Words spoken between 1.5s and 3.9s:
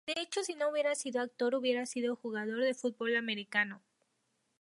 hubiera sido jugador de fútbol americano.